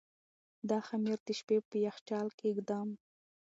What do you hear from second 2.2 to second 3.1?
کې ږدم.